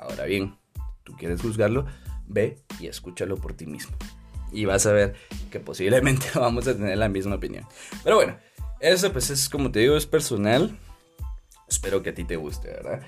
Ahora 0.00 0.24
bien, 0.24 0.56
tú 1.04 1.14
quieres 1.16 1.42
juzgarlo, 1.42 1.84
ve 2.26 2.58
y 2.80 2.86
escúchalo 2.86 3.36
por 3.36 3.52
ti 3.52 3.66
mismo. 3.66 3.94
Y 4.50 4.64
vas 4.64 4.86
a 4.86 4.92
ver 4.92 5.14
que 5.50 5.60
posiblemente 5.60 6.26
vamos 6.34 6.66
a 6.66 6.74
tener 6.74 6.96
la 6.96 7.08
misma 7.08 7.36
opinión. 7.36 7.66
Pero 8.02 8.16
bueno, 8.16 8.36
eso 8.80 9.12
pues 9.12 9.28
es 9.28 9.48
como 9.48 9.70
te 9.70 9.80
digo, 9.80 9.96
es 9.96 10.06
personal. 10.06 10.76
Espero 11.68 12.02
que 12.02 12.10
a 12.10 12.14
ti 12.14 12.24
te 12.24 12.36
guste, 12.36 12.68
¿verdad? 12.68 13.02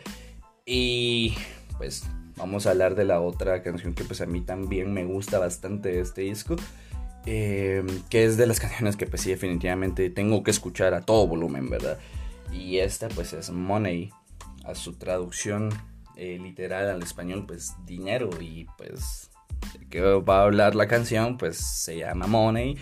Y 0.66 1.34
pues 1.78 2.04
vamos 2.36 2.66
a 2.66 2.70
hablar 2.70 2.94
de 2.94 3.06
la 3.06 3.20
otra 3.20 3.62
canción 3.62 3.94
que 3.94 4.04
pues 4.04 4.20
a 4.20 4.26
mí 4.26 4.42
también 4.42 4.92
me 4.92 5.04
gusta 5.04 5.38
bastante 5.38 5.88
de 5.88 6.00
este 6.00 6.20
disco. 6.22 6.56
Eh, 7.24 7.84
que 8.10 8.24
es 8.24 8.36
de 8.36 8.46
las 8.46 8.60
canciones 8.60 8.96
que 8.96 9.06
pues 9.06 9.22
sí 9.22 9.30
definitivamente 9.30 10.10
tengo 10.10 10.42
que 10.42 10.50
escuchar 10.50 10.92
a 10.92 11.02
todo 11.02 11.26
volumen, 11.26 11.70
¿verdad? 11.70 11.98
Y 12.52 12.78
esta 12.78 13.08
pues 13.08 13.32
es 13.32 13.50
Money, 13.50 14.10
a 14.64 14.74
su 14.74 14.94
traducción 14.94 15.70
eh, 16.16 16.38
literal 16.40 16.90
al 16.90 17.02
español 17.02 17.44
pues 17.46 17.74
dinero 17.84 18.30
y 18.40 18.66
pues 18.76 19.30
que 19.90 20.00
va 20.00 20.40
a 20.40 20.44
hablar 20.44 20.74
la 20.74 20.88
canción 20.88 21.36
pues 21.36 21.56
se 21.56 21.98
llama 21.98 22.26
Money, 22.26 22.76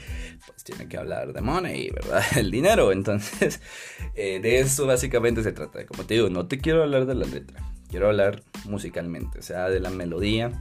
pues 0.46 0.64
tiene 0.64 0.88
que 0.88 0.96
hablar 0.96 1.32
de 1.32 1.40
Money, 1.40 1.90
¿verdad? 1.90 2.22
El 2.36 2.50
dinero, 2.50 2.92
entonces 2.92 3.60
eh, 4.14 4.40
de 4.40 4.60
eso 4.60 4.86
básicamente 4.86 5.42
se 5.42 5.52
trata, 5.52 5.84
como 5.86 6.04
te 6.04 6.14
digo, 6.14 6.30
no 6.30 6.46
te 6.46 6.58
quiero 6.58 6.82
hablar 6.82 7.06
de 7.06 7.14
la 7.14 7.26
letra, 7.26 7.62
quiero 7.88 8.08
hablar 8.08 8.42
musicalmente, 8.64 9.38
o 9.38 9.42
sea, 9.42 9.68
de 9.68 9.80
la 9.80 9.90
melodía 9.90 10.52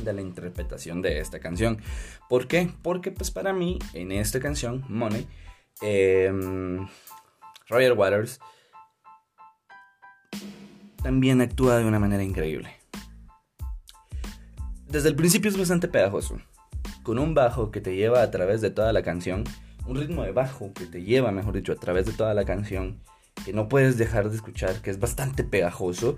de 0.00 0.12
la 0.12 0.22
interpretación 0.22 1.02
de 1.02 1.20
esta 1.20 1.38
canción. 1.38 1.80
¿Por 2.28 2.48
qué? 2.48 2.70
Porque 2.82 3.12
pues 3.12 3.30
para 3.30 3.52
mí 3.52 3.78
en 3.92 4.12
esta 4.12 4.40
canción, 4.40 4.84
Money, 4.88 5.26
em, 5.82 6.86
Roger 7.68 7.92
Waters 7.92 8.40
también 11.04 11.42
actúa 11.42 11.76
de 11.76 11.84
una 11.84 11.98
manera 11.98 12.22
increíble. 12.24 12.70
Desde 14.88 15.10
el 15.10 15.14
principio 15.14 15.50
es 15.50 15.58
bastante 15.58 15.86
pegajoso, 15.86 16.38
con 17.02 17.18
un 17.18 17.34
bajo 17.34 17.70
que 17.70 17.82
te 17.82 17.94
lleva 17.94 18.22
a 18.22 18.30
través 18.30 18.62
de 18.62 18.70
toda 18.70 18.90
la 18.94 19.02
canción, 19.02 19.44
un 19.86 19.96
ritmo 19.96 20.22
de 20.22 20.32
bajo 20.32 20.72
que 20.72 20.86
te 20.86 21.02
lleva, 21.02 21.30
mejor 21.30 21.54
dicho, 21.54 21.72
a 21.72 21.76
través 21.76 22.06
de 22.06 22.12
toda 22.12 22.32
la 22.32 22.46
canción, 22.46 23.00
que 23.44 23.52
no 23.52 23.68
puedes 23.68 23.98
dejar 23.98 24.30
de 24.30 24.36
escuchar, 24.36 24.80
que 24.80 24.88
es 24.88 24.98
bastante 24.98 25.44
pegajoso, 25.44 26.16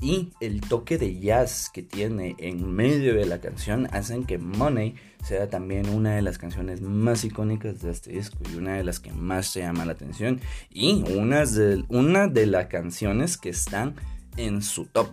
y 0.00 0.30
el 0.40 0.60
toque 0.60 0.98
de 0.98 1.18
jazz 1.18 1.68
que 1.74 1.82
tiene 1.82 2.36
en 2.38 2.70
medio 2.70 3.14
de 3.14 3.26
la 3.26 3.40
canción 3.40 3.88
hacen 3.90 4.24
que 4.24 4.38
Money 4.38 4.94
sea 5.24 5.48
también 5.48 5.88
una 5.88 6.14
de 6.14 6.22
las 6.22 6.38
canciones 6.38 6.80
más 6.80 7.24
icónicas 7.24 7.82
de 7.82 7.90
este 7.90 8.12
disco 8.12 8.38
y 8.52 8.56
una 8.56 8.76
de 8.76 8.84
las 8.84 9.00
que 9.00 9.12
más 9.12 9.52
te 9.52 9.60
llama 9.60 9.84
la 9.84 9.92
atención 9.92 10.40
y 10.70 11.02
una 11.12 11.44
de, 11.44 11.82
una 11.88 12.28
de 12.28 12.46
las 12.46 12.66
canciones 12.66 13.36
que 13.36 13.48
están 13.48 13.96
en 14.38 14.62
su 14.62 14.86
top. 14.86 15.10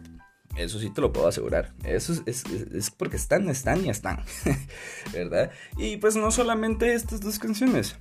Eso 0.55 0.79
sí 0.79 0.89
te 0.89 1.01
lo 1.01 1.11
puedo 1.11 1.27
asegurar. 1.27 1.73
Eso 1.83 2.13
es, 2.25 2.43
porque 2.91 3.17
están, 3.17 3.49
están 3.49 3.85
y 3.85 3.89
están. 3.89 4.23
¿Verdad? 5.13 5.51
Y 5.77 5.97
pues 5.97 6.15
no 6.15 6.31
solamente 6.31 6.93
estas 6.93 7.19
dos 7.19 7.39
canciones 7.39 7.97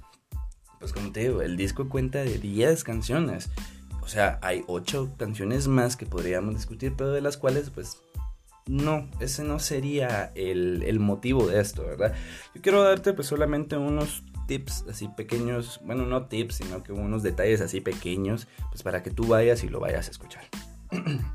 pues 0.85 0.93
como 0.93 1.13
te 1.13 1.21
digo, 1.21 1.41
el 1.41 1.57
disco 1.57 1.89
cuenta 1.89 2.19
de 2.19 2.37
10 2.37 2.85
canciones. 2.85 3.49
O 4.03 4.07
sea, 4.07 4.39
hay 4.43 4.65
8 4.67 5.15
canciones 5.17 5.67
más 5.67 5.97
que 5.97 6.05
podríamos 6.05 6.55
discutir, 6.55 6.93
pero 6.95 7.11
de 7.11 7.23
las 7.23 7.39
cuales 7.39 7.71
pues 7.71 8.03
no, 8.67 9.09
ese 9.19 9.45
no 9.45 9.61
sería 9.61 10.31
el, 10.35 11.01
motivo 11.01 11.47
de 11.47 11.59
esto, 11.59 11.87
¿verdad? 11.87 12.13
Yo 12.55 12.61
quiero 12.61 12.83
darte 12.83 13.15
pues 13.15 13.29
solamente 13.29 13.79
unos 13.79 14.25
tips 14.47 14.85
así 14.87 15.09
pequeños, 15.09 15.81
bueno, 15.87 16.05
no 16.05 16.27
tips, 16.27 16.57
sino 16.57 16.83
que 16.83 16.93
unos 16.93 17.23
detalles 17.23 17.63
así 17.63 17.81
pequeños, 17.81 18.47
pues 18.71 18.83
para 18.83 19.03
que 19.03 19.11
tú 19.11 19.27
vayas 19.27 19.65
y 19.65 19.71
lo 19.71 19.81
vayas 19.81 20.09
a 20.09 20.11
escuchar. 20.11 20.45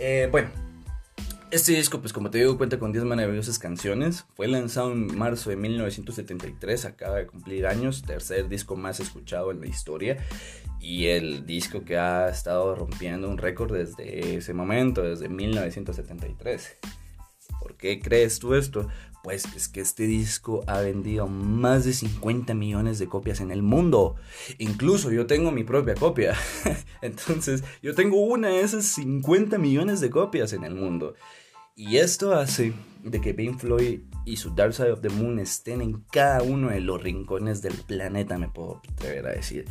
Eh, 0.00 0.28
bueno, 0.30 0.48
este 1.50 1.72
disco, 1.72 2.00
pues 2.00 2.12
como 2.12 2.30
te 2.30 2.38
digo, 2.38 2.56
cuenta 2.56 2.78
con 2.78 2.92
10 2.92 3.04
maravillosas 3.04 3.58
canciones. 3.58 4.26
Fue 4.36 4.46
lanzado 4.48 4.92
en 4.92 5.18
marzo 5.18 5.50
de 5.50 5.56
1973, 5.56 6.84
acaba 6.84 7.16
de 7.16 7.26
cumplir 7.26 7.66
años, 7.66 8.02
tercer 8.02 8.48
disco 8.48 8.76
más 8.76 9.00
escuchado 9.00 9.50
en 9.50 9.60
la 9.60 9.66
historia. 9.66 10.18
Y 10.78 11.06
el 11.06 11.46
disco 11.46 11.84
que 11.84 11.96
ha 11.96 12.28
estado 12.28 12.74
rompiendo 12.74 13.28
un 13.28 13.38
récord 13.38 13.72
desde 13.72 14.36
ese 14.36 14.52
momento, 14.52 15.02
desde 15.02 15.28
1973. 15.28 16.76
¿Por 17.58 17.76
qué 17.76 17.98
crees 17.98 18.38
tú 18.38 18.54
esto? 18.54 18.86
Pues 19.28 19.44
es 19.54 19.68
que 19.68 19.82
este 19.82 20.04
disco 20.04 20.64
ha 20.66 20.80
vendido 20.80 21.26
más 21.26 21.84
de 21.84 21.92
50 21.92 22.54
millones 22.54 22.98
de 22.98 23.08
copias 23.08 23.42
en 23.42 23.50
el 23.50 23.62
mundo. 23.62 24.16
Incluso 24.56 25.12
yo 25.12 25.26
tengo 25.26 25.50
mi 25.50 25.64
propia 25.64 25.94
copia. 25.96 26.34
Entonces, 27.02 27.62
yo 27.82 27.94
tengo 27.94 28.22
una 28.22 28.48
de 28.48 28.62
esas 28.62 28.86
50 28.86 29.58
millones 29.58 30.00
de 30.00 30.08
copias 30.08 30.54
en 30.54 30.64
el 30.64 30.74
mundo. 30.74 31.14
Y 31.76 31.98
esto 31.98 32.32
hace 32.32 32.72
de 33.04 33.20
que 33.20 33.34
Pink 33.34 33.58
Floyd 33.58 34.00
y 34.24 34.38
su 34.38 34.54
Dark 34.54 34.72
Side 34.72 34.92
of 34.92 35.02
the 35.02 35.10
Moon 35.10 35.38
estén 35.40 35.82
en 35.82 36.00
cada 36.10 36.40
uno 36.42 36.70
de 36.70 36.80
los 36.80 37.02
rincones 37.02 37.60
del 37.60 37.74
planeta, 37.74 38.38
me 38.38 38.48
puedo 38.48 38.80
atrever 38.90 39.26
a 39.26 39.32
decir. 39.32 39.66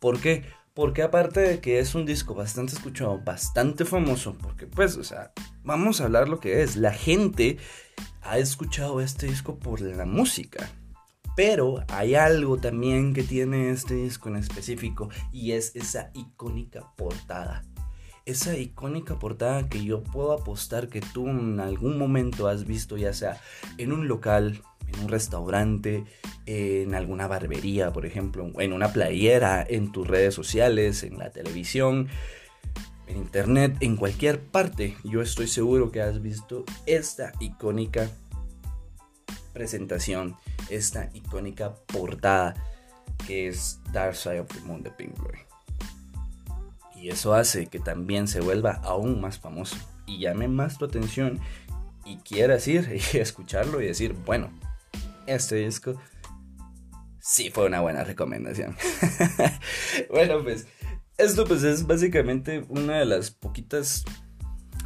¿Por 0.00 0.20
qué? 0.20 0.46
Porque 0.74 1.02
aparte 1.02 1.40
de 1.40 1.60
que 1.60 1.78
es 1.78 1.94
un 1.94 2.06
disco 2.06 2.34
bastante 2.34 2.74
escuchado, 2.74 3.18
bastante 3.18 3.84
famoso, 3.84 4.36
porque 4.38 4.66
pues, 4.66 4.96
o 4.96 5.04
sea, 5.04 5.32
vamos 5.62 6.00
a 6.00 6.04
hablar 6.04 6.28
lo 6.28 6.40
que 6.40 6.62
es. 6.62 6.76
La 6.76 6.92
gente 6.92 7.58
ha 8.22 8.38
escuchado 8.38 9.00
este 9.00 9.26
disco 9.26 9.58
por 9.58 9.80
la 9.80 10.06
música. 10.06 10.70
Pero 11.34 11.82
hay 11.88 12.14
algo 12.14 12.58
también 12.58 13.14
que 13.14 13.22
tiene 13.22 13.70
este 13.70 13.94
disco 13.94 14.28
en 14.28 14.36
específico 14.36 15.08
y 15.32 15.52
es 15.52 15.74
esa 15.74 16.10
icónica 16.14 16.92
portada 16.96 17.62
esa 18.24 18.56
icónica 18.56 19.18
portada 19.18 19.68
que 19.68 19.84
yo 19.84 20.02
puedo 20.02 20.32
apostar 20.32 20.88
que 20.88 21.00
tú 21.00 21.28
en 21.28 21.60
algún 21.60 21.98
momento 21.98 22.46
has 22.46 22.64
visto, 22.64 22.96
ya 22.96 23.12
sea 23.12 23.40
en 23.78 23.92
un 23.92 24.06
local, 24.08 24.62
en 24.92 25.04
un 25.04 25.08
restaurante, 25.08 26.04
en 26.46 26.94
alguna 26.94 27.26
barbería, 27.26 27.92
por 27.92 28.06
ejemplo, 28.06 28.50
en 28.58 28.72
una 28.72 28.92
playera, 28.92 29.64
en 29.66 29.92
tus 29.92 30.06
redes 30.06 30.34
sociales, 30.34 31.02
en 31.02 31.18
la 31.18 31.30
televisión, 31.30 32.08
en 33.06 33.16
internet, 33.16 33.76
en 33.80 33.96
cualquier 33.96 34.40
parte. 34.40 34.96
Yo 35.04 35.22
estoy 35.22 35.48
seguro 35.48 35.90
que 35.90 36.02
has 36.02 36.22
visto 36.22 36.64
esta 36.86 37.32
icónica 37.40 38.10
presentación, 39.52 40.36
esta 40.70 41.10
icónica 41.12 41.74
portada 41.86 42.54
que 43.26 43.48
es 43.48 43.78
Dark 43.92 44.16
Side 44.16 44.40
of 44.40 44.48
the 44.48 44.60
Moon 44.60 44.82
de 44.82 44.90
Pink 44.90 45.14
Floyd. 45.16 45.38
Y 46.96 47.08
eso 47.08 47.34
hace 47.34 47.66
que 47.66 47.78
también 47.78 48.28
se 48.28 48.40
vuelva 48.40 48.80
aún 48.84 49.20
más 49.20 49.38
famoso 49.38 49.76
y 50.06 50.18
llame 50.18 50.48
más 50.48 50.78
tu 50.78 50.84
atención 50.84 51.40
y 52.04 52.16
quieras 52.18 52.66
ir 52.68 53.00
y 53.12 53.16
escucharlo 53.18 53.80
y 53.80 53.86
decir, 53.86 54.14
bueno, 54.24 54.50
este 55.34 55.56
disco 55.56 55.98
sí 57.22 57.50
fue 57.50 57.66
una 57.66 57.80
buena 57.80 58.04
recomendación. 58.04 58.76
bueno, 60.10 60.42
pues 60.42 60.66
esto 61.16 61.44
pues 61.44 61.62
es 61.62 61.86
básicamente 61.86 62.64
una 62.68 62.98
de 62.98 63.04
las 63.06 63.30
poquitas, 63.30 64.04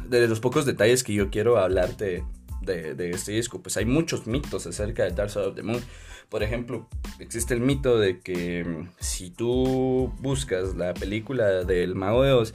de 0.07 0.27
los 0.27 0.39
pocos 0.39 0.65
detalles 0.65 1.03
que 1.03 1.13
yo 1.13 1.29
quiero 1.29 1.57
hablarte 1.57 2.23
de, 2.61 2.93
de 2.93 3.09
este 3.09 3.33
disco. 3.33 3.61
Pues 3.61 3.75
hay 3.77 3.85
muchos 3.85 4.27
mitos 4.27 4.67
acerca 4.67 5.03
de 5.03 5.11
Dark 5.11 5.31
Side 5.31 5.47
of 5.47 5.55
the 5.55 5.63
Moon. 5.63 5.81
Por 6.29 6.43
ejemplo, 6.43 6.87
existe 7.19 7.53
el 7.53 7.61
mito 7.61 7.97
de 7.97 8.19
que 8.19 8.63
mm, 8.63 8.89
si 8.99 9.31
tú 9.31 10.13
buscas 10.19 10.75
la 10.75 10.93
película 10.93 11.63
del 11.63 11.95
Mago 11.95 12.23
de 12.23 12.53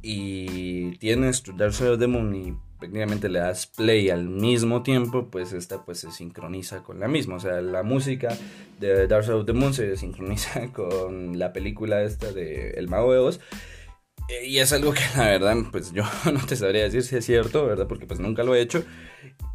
y 0.00 0.96
tienes 0.98 1.42
tu 1.42 1.56
Dark 1.56 1.74
Side 1.74 1.90
of 1.90 1.98
the 1.98 2.06
Moon 2.06 2.34
y 2.34 2.56
prácticamente 2.78 3.28
le 3.28 3.40
das 3.40 3.66
play 3.66 4.10
al 4.10 4.28
mismo 4.28 4.82
tiempo, 4.82 5.28
pues 5.30 5.52
esta 5.52 5.84
pues 5.84 5.98
se 5.98 6.10
sincroniza 6.10 6.82
con 6.82 7.00
la 7.00 7.08
misma. 7.08 7.36
O 7.36 7.40
sea, 7.40 7.60
la 7.60 7.82
música 7.82 8.28
de 8.78 9.06
Dark 9.06 9.24
Side 9.24 9.34
of 9.34 9.46
the 9.46 9.52
Moon 9.52 9.74
se 9.74 9.96
sincroniza 9.96 10.68
con 10.72 11.38
la 11.38 11.52
película 11.52 12.02
esta 12.02 12.32
de 12.32 12.70
El 12.70 12.88
Mago 12.88 13.12
de 13.12 13.18
Oz. 13.18 13.40
Y 14.44 14.58
es 14.58 14.72
algo 14.72 14.92
que 14.92 15.00
la 15.16 15.24
verdad, 15.24 15.56
pues 15.72 15.92
yo 15.92 16.04
no 16.32 16.44
te 16.46 16.56
sabría 16.56 16.82
decir 16.82 17.02
si 17.02 17.16
es 17.16 17.24
cierto, 17.24 17.66
¿verdad? 17.66 17.86
Porque 17.86 18.06
pues 18.06 18.20
nunca 18.20 18.42
lo 18.42 18.54
he 18.54 18.60
hecho. 18.60 18.84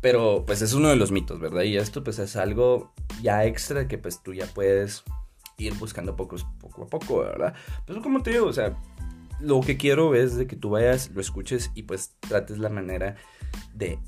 Pero 0.02 0.44
pues 0.46 0.62
es 0.62 0.74
uno 0.74 0.90
de 0.90 0.96
los 0.96 1.12
mitos, 1.12 1.40
¿verdad? 1.40 1.64
Y 1.64 1.78
esto 1.78 2.04
pues 2.04 2.20
es 2.20 2.36
algo 2.36 2.94
ya 3.22 3.46
extra 3.46 3.88
que 3.88 3.98
pues 3.98 4.22
tú 4.22 4.34
ya 4.34 4.48
puedes 4.48 5.04
ir 5.58 5.74
buscando 5.76 6.16
poco, 6.16 6.36
poco 6.60 6.84
a 6.84 6.88
poco, 6.88 7.20
¿verdad? 7.20 7.54
Pues 7.86 8.00
como 8.00 8.22
te 8.22 8.32
digo, 8.32 8.48
o 8.48 8.54
sea, 8.54 8.76
lo 9.44 9.60
que 9.60 9.78
quiero 9.78 10.16
es 10.16 10.36
de 10.36 10.48
que 10.48 10.56
tú 10.56 10.70
vayas, 10.70 11.12
lo 11.14 11.20
escuches 11.20 11.72
y 11.76 11.84
pues 11.84 12.16
trates 12.22 12.58
la 12.60 12.70
manera 12.70 13.18
de 13.74 14.00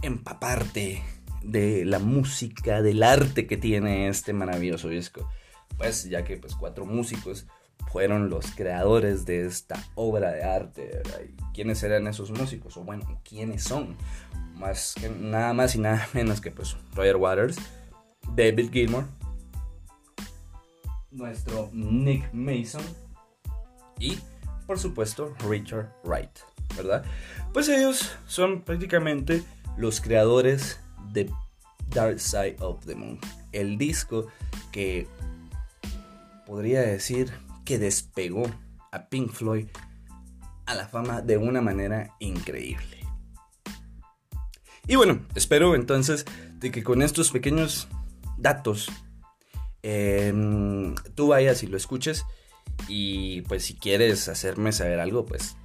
empaparte 0.00 1.02
de 1.42 1.84
la 1.84 1.98
música, 1.98 2.82
del 2.82 3.02
arte 3.02 3.46
que 3.48 3.56
tiene 3.56 4.08
este 4.08 4.32
maravilloso 4.32 4.88
disco. 4.88 5.28
Pues 5.76 6.08
ya 6.08 6.24
que 6.24 6.36
pues 6.36 6.54
cuatro 6.54 6.86
músicos 6.86 7.46
fueron 7.90 8.30
los 8.30 8.52
creadores 8.52 9.26
de 9.26 9.44
esta 9.44 9.82
obra 9.96 10.30
de 10.30 10.44
arte. 10.44 11.02
¿Quiénes 11.52 11.82
eran 11.82 12.06
esos 12.06 12.30
músicos? 12.30 12.76
O 12.76 12.84
bueno, 12.84 13.20
¿quiénes 13.28 13.64
son? 13.64 13.96
Más 14.54 14.94
nada 15.18 15.52
más 15.52 15.74
y 15.74 15.80
nada 15.80 16.08
menos 16.14 16.40
que 16.40 16.52
pues 16.52 16.76
Roger 16.94 17.16
Waters, 17.16 17.56
David 18.36 18.70
Gilmour, 18.70 19.06
nuestro 21.10 21.70
Nick 21.72 22.32
Mason 22.32 22.84
y 24.00 24.18
por 24.66 24.78
supuesto 24.78 25.34
Richard 25.48 25.92
Wright, 26.04 26.30
¿verdad? 26.76 27.04
Pues 27.52 27.68
ellos 27.68 28.10
son 28.26 28.62
prácticamente 28.62 29.44
los 29.76 30.00
creadores 30.00 30.80
de 31.12 31.30
Dark 31.88 32.18
Side 32.18 32.56
of 32.60 32.84
the 32.86 32.94
Moon, 32.94 33.20
el 33.52 33.78
disco 33.78 34.26
que 34.72 35.06
podría 36.46 36.80
decir 36.80 37.32
que 37.64 37.78
despegó 37.78 38.42
a 38.90 39.08
Pink 39.08 39.30
Floyd 39.30 39.68
a 40.66 40.74
la 40.74 40.88
fama 40.88 41.20
de 41.20 41.36
una 41.36 41.60
manera 41.60 42.14
increíble. 42.18 42.98
Y 44.86 44.96
bueno, 44.96 45.20
espero 45.34 45.74
entonces 45.74 46.24
de 46.54 46.70
que 46.70 46.82
con 46.82 47.02
estos 47.02 47.30
pequeños 47.30 47.88
datos 48.38 48.90
em, 49.82 50.94
tú 51.14 51.28
vayas 51.28 51.62
y 51.62 51.66
lo 51.66 51.76
escuches 51.76 52.24
y 52.88 53.42
pues 53.42 53.64
si 53.64 53.74
quieres 53.74 54.28
hacerme 54.28 54.72
saber 54.72 55.00
algo, 55.00 55.26
pues 55.26 55.56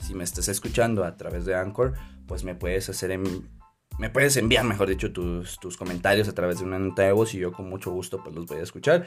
si 0.00 0.14
me 0.14 0.24
estás 0.24 0.48
escuchando 0.48 1.04
a 1.04 1.16
través 1.16 1.44
de 1.44 1.54
Anchor, 1.54 1.94
pues 2.26 2.44
me 2.44 2.54
puedes 2.54 2.88
hacer 2.88 3.18
me 3.98 4.10
puedes 4.10 4.36
enviar, 4.36 4.64
mejor 4.64 4.88
dicho, 4.88 5.12
tus, 5.12 5.58
tus 5.60 5.76
comentarios 5.76 6.28
a 6.28 6.34
través 6.34 6.58
de 6.58 6.64
una 6.64 6.78
nota 6.78 7.02
de 7.02 7.12
voz 7.12 7.34
y 7.34 7.38
yo 7.38 7.52
con 7.52 7.68
mucho 7.68 7.90
gusto 7.90 8.22
pues 8.22 8.34
los 8.34 8.46
voy 8.46 8.58
a 8.58 8.62
escuchar 8.62 9.06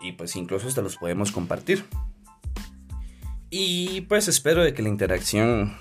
y 0.00 0.12
pues 0.12 0.36
incluso 0.36 0.68
hasta 0.68 0.82
los 0.82 0.96
podemos 0.96 1.32
compartir. 1.32 1.84
Y 3.48 4.02
pues 4.02 4.28
espero 4.28 4.62
de 4.62 4.74
que 4.74 4.82
la 4.82 4.88
interacción 4.88 5.76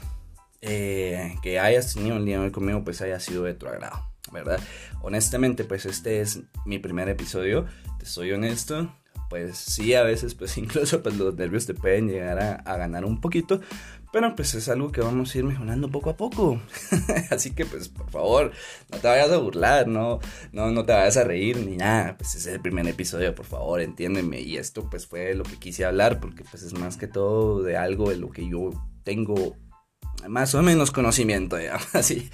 eh, 0.62 1.36
que 1.42 1.60
hayas 1.60 1.94
tenido 1.94 2.18
el 2.18 2.26
día 2.26 2.40
de 2.40 2.46
hoy 2.46 2.52
conmigo 2.52 2.84
pues 2.84 3.02
haya 3.02 3.20
sido 3.20 3.44
de 3.44 3.54
tu 3.54 3.68
agrado, 3.68 4.12
¿verdad? 4.32 4.60
Honestamente 5.02 5.64
pues 5.64 5.86
este 5.86 6.22
es 6.22 6.42
mi 6.66 6.80
primer 6.80 7.10
episodio, 7.10 7.66
te 8.00 8.06
soy 8.06 8.32
honesto, 8.32 8.94
pues 9.32 9.58
sí, 9.58 9.94
a 9.94 10.04
veces 10.04 10.36
pues 10.36 10.58
incluso 10.58 11.02
pues 11.02 11.16
los 11.18 11.34
nervios 11.36 11.66
te 11.66 11.74
pueden 11.74 12.10
llegar 12.10 12.38
a, 12.66 12.78
ganar 12.78 13.06
un 13.06 13.22
poquito, 13.22 13.62
pero 14.12 14.36
pues 14.36 14.54
es 14.56 14.68
algo 14.68 14.92
que 14.92 15.00
vamos 15.00 15.34
a 15.34 15.38
ir 15.38 15.46
mejorando 15.46 15.90
poco 15.90 16.10
a 16.10 16.18
poco. 16.18 16.62
Así 17.32 17.52
que 17.52 17.66
pues 17.66 17.88
por 17.88 18.10
favor, 18.10 18.52
no 18.92 18.98
te 18.98 19.08
vayas 19.08 19.32
a 19.32 19.38
burlar, 19.38 19.88
no, 19.88 20.20
no, 20.52 20.72
no 20.72 20.84
te 20.84 20.92
vayas 20.92 21.16
a 21.16 21.24
reír 21.24 21.58
ni 21.66 21.78
nada. 21.78 22.18
Pues 22.18 22.36
es 22.36 22.46
el 22.46 22.60
primer 22.60 22.86
episodio, 22.90 23.34
por 23.34 23.46
favor, 23.46 23.80
entiéndeme. 23.80 24.42
Y 24.42 24.58
esto 24.58 24.90
pues 24.90 25.08
fue 25.08 25.34
lo 25.34 25.44
que 25.44 25.56
quise 25.56 25.86
hablar 25.86 26.20
porque 26.20 26.44
pues 26.44 26.64
es 26.64 26.74
más 26.74 26.98
que 26.98 27.08
todo 27.08 27.64
de 27.64 27.78
algo 27.78 28.10
de 28.10 28.18
lo 28.18 28.32
que 28.32 28.50
yo 28.50 28.72
tengo 29.04 29.56
más 30.28 30.54
o 30.56 30.62
menos 30.62 30.92
conocimiento, 30.92 31.60
ya, 31.60 31.80
así. 31.94 32.30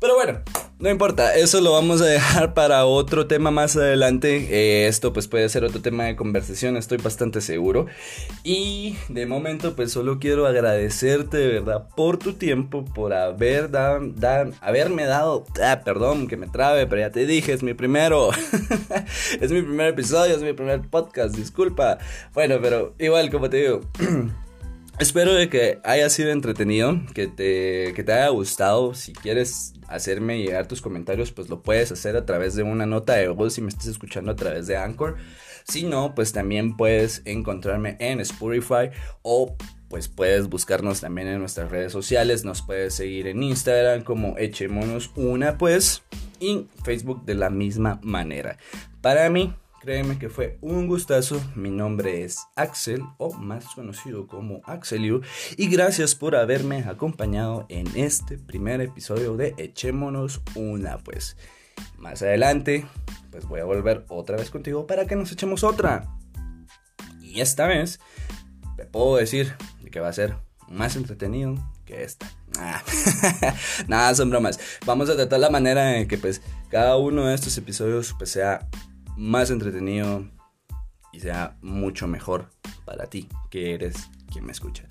Pero 0.00 0.14
bueno, 0.14 0.40
no 0.78 0.90
importa, 0.90 1.34
eso 1.34 1.60
lo 1.60 1.72
vamos 1.72 2.00
a 2.00 2.06
dejar 2.06 2.54
para 2.54 2.84
otro 2.84 3.26
tema 3.26 3.50
más 3.50 3.76
adelante. 3.76 4.48
Eh, 4.50 4.88
esto 4.88 5.12
pues 5.12 5.28
puede 5.28 5.48
ser 5.48 5.64
otro 5.64 5.80
tema 5.80 6.04
de 6.04 6.16
conversación, 6.16 6.76
estoy 6.76 6.98
bastante 6.98 7.40
seguro. 7.40 7.86
Y 8.44 8.96
de 9.08 9.26
momento 9.26 9.74
pues 9.74 9.92
solo 9.92 10.18
quiero 10.18 10.46
agradecerte 10.46 11.38
de 11.38 11.48
verdad 11.48 11.88
por 11.96 12.18
tu 12.18 12.34
tiempo, 12.34 12.84
por 12.84 13.12
haber 13.12 13.70
haberme 14.60 15.04
dado, 15.04 15.46
ah, 15.62 15.80
perdón 15.84 16.28
que 16.28 16.36
me 16.36 16.46
trabe, 16.46 16.86
pero 16.86 17.00
ya 17.00 17.10
te 17.10 17.26
dije, 17.26 17.52
es 17.52 17.62
mi 17.62 17.74
primero. 17.74 18.30
es 19.40 19.50
mi 19.50 19.62
primer 19.62 19.88
episodio, 19.88 20.34
es 20.34 20.42
mi 20.42 20.52
primer 20.52 20.82
podcast, 20.88 21.34
disculpa. 21.34 21.98
Bueno, 22.34 22.58
pero 22.60 22.94
igual 22.98 23.30
como 23.30 23.50
te 23.50 23.58
digo. 23.58 23.80
Espero 25.00 25.32
de 25.32 25.48
que 25.48 25.80
haya 25.82 26.10
sido 26.10 26.30
entretenido, 26.30 27.00
que 27.14 27.26
te, 27.26 27.94
que 27.94 28.04
te 28.04 28.12
haya 28.12 28.28
gustado. 28.28 28.92
Si 28.92 29.14
quieres 29.14 29.72
hacerme 29.88 30.42
llegar 30.42 30.68
tus 30.68 30.82
comentarios, 30.82 31.32
pues 31.32 31.48
lo 31.48 31.62
puedes 31.62 31.90
hacer 31.90 32.16
a 32.16 32.26
través 32.26 32.54
de 32.54 32.64
una 32.64 32.84
nota 32.84 33.14
de 33.14 33.28
voz 33.28 33.54
si 33.54 33.62
me 33.62 33.70
estás 33.70 33.86
escuchando 33.86 34.30
a 34.30 34.36
través 34.36 34.66
de 34.66 34.76
Anchor. 34.76 35.16
Si 35.64 35.84
no, 35.84 36.14
pues 36.14 36.32
también 36.34 36.76
puedes 36.76 37.22
encontrarme 37.24 37.96
en 37.98 38.20
Spotify 38.20 38.90
o 39.22 39.56
pues 39.88 40.08
puedes 40.08 40.50
buscarnos 40.50 41.00
también 41.00 41.28
en 41.28 41.38
nuestras 41.38 41.70
redes 41.70 41.92
sociales. 41.92 42.44
Nos 42.44 42.60
puedes 42.60 42.92
seguir 42.92 43.26
en 43.26 43.42
Instagram 43.42 44.04
como 44.04 44.36
Echemonos 44.36 45.12
una 45.16 45.56
pues 45.56 46.02
y 46.40 46.68
Facebook 46.84 47.24
de 47.24 47.36
la 47.36 47.48
misma 47.48 48.00
manera. 48.02 48.58
Para 49.00 49.30
mí 49.30 49.54
Créeme 49.80 50.18
que 50.18 50.28
fue 50.28 50.58
un 50.60 50.86
gustazo. 50.86 51.40
Mi 51.54 51.70
nombre 51.70 52.22
es 52.22 52.46
Axel, 52.54 53.02
o 53.16 53.32
más 53.32 53.64
conocido 53.74 54.26
como 54.26 54.60
Axeliu, 54.64 55.22
y 55.56 55.68
gracias 55.68 56.14
por 56.14 56.36
haberme 56.36 56.84
acompañado 56.84 57.64
en 57.70 57.86
este 57.94 58.36
primer 58.36 58.82
episodio 58.82 59.38
de 59.38 59.54
Echémonos 59.56 60.42
una, 60.54 60.98
pues. 60.98 61.38
Más 61.96 62.20
adelante, 62.20 62.86
pues 63.30 63.46
voy 63.46 63.60
a 63.60 63.64
volver 63.64 64.04
otra 64.08 64.36
vez 64.36 64.50
contigo 64.50 64.86
para 64.86 65.06
que 65.06 65.16
nos 65.16 65.32
echemos 65.32 65.64
otra. 65.64 66.14
Y 67.22 67.40
esta 67.40 67.66
vez, 67.66 68.00
te 68.76 68.84
puedo 68.84 69.16
decir 69.16 69.54
que 69.90 70.00
va 70.00 70.08
a 70.08 70.12
ser 70.12 70.36
más 70.68 70.94
entretenido 70.94 71.54
que 71.86 72.04
esta. 72.04 72.30
Ah, 72.58 72.82
nada, 73.88 74.14
son 74.14 74.28
bromas. 74.28 74.60
Vamos 74.84 75.08
a 75.08 75.16
tratar 75.16 75.40
la 75.40 75.48
manera 75.48 75.96
en 75.96 76.06
que 76.06 76.18
pues 76.18 76.42
cada 76.68 76.98
uno 76.98 77.26
de 77.26 77.34
estos 77.34 77.56
episodios 77.56 78.14
pues 78.18 78.30
sea 78.30 78.68
más 79.20 79.50
entretenido 79.50 80.26
y 81.12 81.20
sea 81.20 81.58
mucho 81.60 82.08
mejor 82.08 82.48
para 82.86 83.06
ti, 83.06 83.28
que 83.50 83.74
eres 83.74 84.08
quien 84.32 84.46
me 84.46 84.52
escucha 84.52 84.88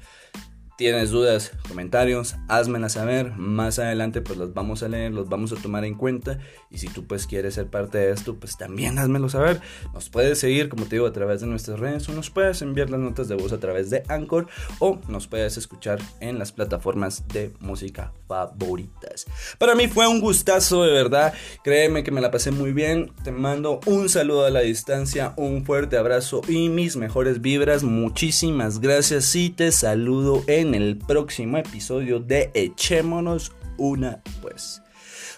tienes 0.79 1.11
dudas, 1.11 1.51
comentarios, 1.67 2.37
házmelas 2.47 2.93
saber. 2.93 3.33
Más 3.35 3.79
adelante 3.79 4.21
pues 4.21 4.39
los 4.39 4.53
vamos 4.53 4.81
a 4.81 4.87
leer, 4.87 5.11
los 5.11 5.27
vamos 5.27 5.51
a 5.51 5.57
tomar 5.57 5.83
en 5.83 5.93
cuenta. 5.93 6.39
Y 6.71 6.77
si 6.77 6.87
tú 6.87 7.05
pues 7.05 7.27
quieres 7.27 7.55
ser 7.55 7.67
parte 7.67 7.97
de 7.97 8.11
esto, 8.11 8.35
pues 8.35 8.57
también 8.57 8.97
házmelo 8.97 9.27
saber. 9.27 9.59
Nos 9.93 10.09
puedes 10.09 10.39
seguir, 10.39 10.69
como 10.69 10.85
te 10.85 10.95
digo, 10.95 11.05
a 11.05 11.11
través 11.11 11.41
de 11.41 11.47
nuestras 11.47 11.81
redes 11.81 12.07
o 12.07 12.13
nos 12.13 12.29
puedes 12.29 12.61
enviar 12.61 12.89
las 12.89 13.01
notas 13.01 13.27
de 13.27 13.35
voz 13.35 13.51
a 13.51 13.59
través 13.59 13.89
de 13.89 14.03
Anchor 14.07 14.47
o 14.79 15.01
nos 15.09 15.27
puedes 15.27 15.57
escuchar 15.57 15.99
en 16.21 16.39
las 16.39 16.53
plataformas 16.53 17.27
de 17.27 17.51
música 17.59 18.13
favoritas. 18.29 19.25
Para 19.57 19.75
mí 19.75 19.89
fue 19.89 20.07
un 20.07 20.21
gustazo, 20.21 20.83
de 20.83 20.93
verdad. 20.93 21.33
Créeme 21.61 22.05
que 22.05 22.11
me 22.11 22.21
la 22.21 22.31
pasé 22.31 22.51
muy 22.51 22.71
bien. 22.71 23.11
Te 23.25 23.33
mando 23.33 23.81
un 23.85 24.07
saludo 24.07 24.45
a 24.45 24.49
la 24.49 24.61
distancia, 24.61 25.33
un 25.35 25.65
fuerte 25.65 25.97
abrazo 25.97 26.39
y 26.47 26.69
mis 26.69 26.95
mejores 26.95 27.41
vibras. 27.41 27.83
Muchísimas 27.83 28.79
gracias 28.79 29.35
y 29.35 29.49
te 29.49 29.73
saludo 29.73 30.41
en 30.47 30.68
en 30.75 30.81
el 30.83 30.97
próximo 30.97 31.57
episodio 31.57 32.19
de 32.19 32.51
Echémonos 32.53 33.51
una 33.77 34.21
pues. 34.41 34.81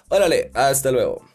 Órale, 0.10 0.52
hasta 0.54 0.92
luego. 0.92 1.31